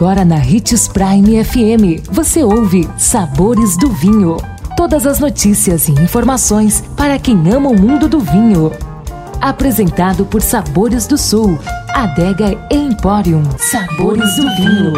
Agora 0.00 0.24
na 0.24 0.36
Ritz 0.36 0.88
Prime 0.88 1.44
FM, 1.44 2.08
você 2.10 2.42
ouve 2.42 2.88
Sabores 2.96 3.76
do 3.76 3.90
Vinho. 3.90 4.38
Todas 4.74 5.06
as 5.06 5.20
notícias 5.20 5.88
e 5.88 5.92
informações 5.92 6.82
para 6.96 7.18
quem 7.18 7.36
ama 7.52 7.68
o 7.68 7.78
mundo 7.78 8.08
do 8.08 8.18
vinho. 8.18 8.72
Apresentado 9.42 10.24
por 10.24 10.40
Sabores 10.40 11.06
do 11.06 11.18
Sul, 11.18 11.58
Adega 11.90 12.58
Emporium. 12.70 13.42
Sabores 13.58 14.36
do 14.36 14.56
Vinho. 14.56 14.94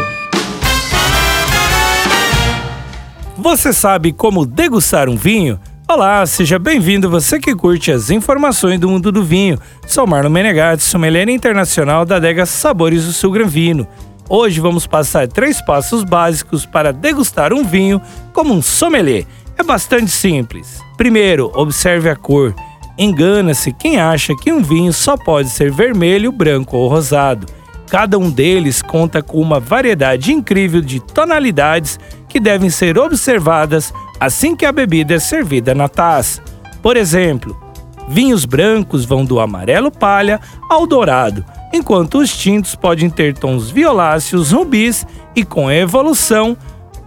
Você 3.36 3.72
sabe 3.72 4.12
como 4.12 4.46
degustar 4.46 5.08
um 5.08 5.16
vinho? 5.16 5.58
Olá, 5.88 6.24
seja 6.26 6.60
bem-vindo 6.60 7.10
você 7.10 7.40
que 7.40 7.56
curte 7.56 7.90
as 7.90 8.08
informações 8.08 8.78
do 8.78 8.88
mundo 8.88 9.10
do 9.10 9.24
vinho. 9.24 9.58
Sou 9.84 10.06
Marlon 10.06 10.30
Menegatti, 10.30 10.84
sommelier 10.84 11.28
internacional 11.28 12.04
da 12.04 12.16
adega 12.16 12.46
Sabores 12.46 13.04
do 13.04 13.12
Sul 13.12 13.32
Gran 13.32 13.48
Vino. 13.48 13.84
Hoje 14.28 14.60
vamos 14.60 14.86
passar 14.86 15.28
três 15.28 15.60
passos 15.60 16.04
básicos 16.04 16.64
para 16.64 16.92
degustar 16.92 17.52
um 17.52 17.64
vinho 17.64 18.00
como 18.32 18.54
um 18.54 18.62
sommelier. 18.62 19.26
É 19.58 19.62
bastante 19.62 20.10
simples. 20.10 20.80
Primeiro, 20.96 21.50
observe 21.54 22.08
a 22.08 22.16
cor. 22.16 22.54
Engana-se 22.96 23.72
quem 23.72 23.98
acha 23.98 24.34
que 24.36 24.52
um 24.52 24.62
vinho 24.62 24.92
só 24.92 25.16
pode 25.16 25.50
ser 25.50 25.70
vermelho, 25.70 26.30
branco 26.30 26.76
ou 26.76 26.88
rosado. 26.88 27.46
Cada 27.88 28.18
um 28.18 28.30
deles 28.30 28.80
conta 28.80 29.22
com 29.22 29.38
uma 29.38 29.60
variedade 29.60 30.32
incrível 30.32 30.80
de 30.80 31.00
tonalidades 31.00 31.98
que 32.28 32.40
devem 32.40 32.70
ser 32.70 32.96
observadas 32.98 33.92
assim 34.18 34.56
que 34.56 34.64
a 34.64 34.72
bebida 34.72 35.14
é 35.14 35.18
servida 35.18 35.74
na 35.74 35.88
taça. 35.88 36.42
Por 36.80 36.96
exemplo, 36.96 37.60
vinhos 38.08 38.44
brancos 38.44 39.04
vão 39.04 39.24
do 39.24 39.40
amarelo 39.40 39.90
palha 39.90 40.40
ao 40.70 40.86
dourado, 40.86 41.44
enquanto 41.72 42.18
os 42.18 42.36
tintos 42.36 42.74
podem 42.74 43.08
ter 43.08 43.34
tons 43.34 43.70
violáceos, 43.70 44.52
rubis 44.52 45.06
e, 45.34 45.44
com 45.44 45.70
evolução, 45.70 46.56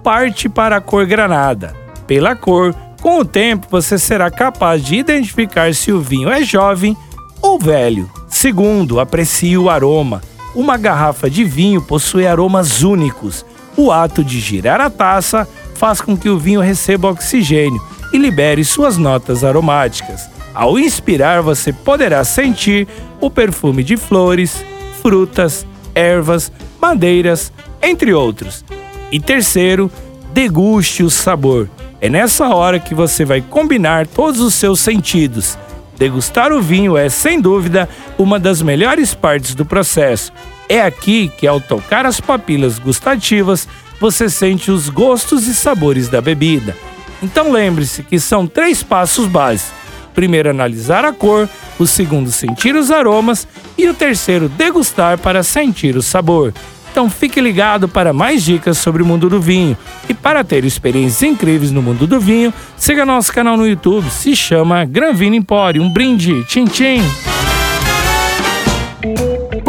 parte 0.03 0.49
para 0.49 0.77
a 0.77 0.81
cor 0.81 1.05
granada. 1.05 1.75
Pela 2.07 2.35
cor, 2.35 2.73
com 3.01 3.19
o 3.19 3.25
tempo 3.25 3.67
você 3.69 3.99
será 3.99 4.31
capaz 4.31 4.83
de 4.83 4.95
identificar 4.95 5.73
se 5.73 5.91
o 5.91 6.01
vinho 6.01 6.29
é 6.29 6.43
jovem 6.43 6.97
ou 7.41 7.59
velho. 7.59 8.09
Segundo, 8.27 8.99
aprecie 8.99 9.57
o 9.57 9.69
aroma. 9.69 10.21
Uma 10.55 10.77
garrafa 10.77 11.29
de 11.29 11.43
vinho 11.43 11.81
possui 11.81 12.25
aromas 12.25 12.81
únicos. 12.81 13.45
O 13.77 13.91
ato 13.91 14.23
de 14.23 14.39
girar 14.39 14.79
a 14.79 14.89
taça 14.89 15.47
faz 15.75 16.01
com 16.01 16.17
que 16.17 16.29
o 16.29 16.39
vinho 16.39 16.61
receba 16.61 17.09
oxigênio 17.09 17.81
e 18.13 18.17
libere 18.17 18.63
suas 18.63 18.97
notas 18.97 19.43
aromáticas. 19.43 20.34
Ao 20.55 20.79
inspirar, 20.79 21.41
você 21.41 21.73
poderá 21.73 22.23
sentir 22.23 22.87
o 23.19 23.29
perfume 23.29 23.83
de 23.83 23.97
flores, 23.97 24.65
frutas, 25.01 25.67
ervas, 25.93 26.49
madeiras, 26.81 27.51
entre 27.81 28.13
outros. 28.13 28.63
E 29.11 29.19
terceiro, 29.19 29.91
deguste 30.33 31.03
o 31.03 31.09
sabor. 31.09 31.69
É 31.99 32.09
nessa 32.09 32.47
hora 32.47 32.79
que 32.79 32.95
você 32.95 33.25
vai 33.25 33.41
combinar 33.41 34.07
todos 34.07 34.39
os 34.39 34.53
seus 34.53 34.79
sentidos. 34.79 35.57
Degustar 35.97 36.53
o 36.53 36.61
vinho 36.61 36.95
é, 36.95 37.09
sem 37.09 37.39
dúvida, 37.39 37.89
uma 38.17 38.39
das 38.39 38.61
melhores 38.61 39.13
partes 39.13 39.55
do 39.55 39.65
processo. 39.65 40.31
É 40.69 40.81
aqui 40.81 41.29
que, 41.37 41.45
ao 41.45 41.59
tocar 41.59 42.05
as 42.05 42.21
papilas 42.21 42.79
gustativas, 42.79 43.67
você 43.99 44.29
sente 44.29 44.71
os 44.71 44.87
gostos 44.87 45.47
e 45.47 45.53
sabores 45.53 46.07
da 46.07 46.21
bebida. 46.21 46.75
Então 47.21 47.51
lembre-se 47.51 48.03
que 48.03 48.19
são 48.19 48.47
três 48.47 48.83
passos 48.83 49.27
básicos. 49.27 49.84
Primeiro, 50.15 50.49
analisar 50.49 51.05
a 51.05 51.13
cor, 51.13 51.47
o 51.77 51.85
segundo, 51.85 52.31
sentir 52.31 52.73
os 52.75 52.89
aromas 52.89 53.47
e 53.77 53.87
o 53.87 53.93
terceiro, 53.93 54.49
degustar 54.49 55.19
para 55.19 55.43
sentir 55.43 55.95
o 55.95 56.01
sabor. 56.01 56.53
Então 56.89 57.09
fique 57.09 57.41
ligado 57.41 57.89
para 57.89 58.13
mais 58.13 58.41
dicas 58.41 58.77
sobre 58.77 59.03
o 59.03 59.05
mundo 59.05 59.29
do 59.29 59.41
vinho. 59.41 59.77
E 60.07 60.13
para 60.13 60.45
ter 60.45 60.63
experiências 60.63 61.21
incríveis 61.29 61.69
no 61.69 61.81
mundo 61.81 62.07
do 62.07 62.21
vinho, 62.21 62.53
siga 62.77 63.05
nosso 63.05 63.33
canal 63.33 63.57
no 63.57 63.67
YouTube, 63.67 64.09
se 64.09 64.33
chama 64.33 64.85
Gran 64.85 65.11
Vino 65.11 65.35
Empório. 65.35 65.83
Um 65.83 65.91
brinde, 65.91 66.45
tchim 66.45 66.63
tchim! 66.63 67.34